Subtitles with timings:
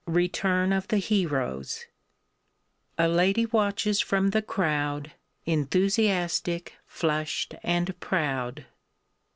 [0.07, 1.85] RETURN OF THE HEROES
[2.97, 5.11] A lady watches from the crowd,
[5.45, 8.65] _Enthusiastic, flushed, and proud.